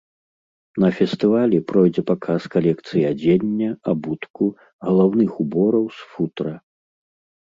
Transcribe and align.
На 0.83 0.87
фестывалі 0.99 1.57
пройдзе 1.71 2.03
паказ 2.11 2.41
калекцый 2.55 3.03
адзення, 3.11 3.67
абутку, 3.93 4.43
галаўных 4.87 5.31
убораў 5.45 5.85
з 5.99 6.09
футра. 6.15 6.55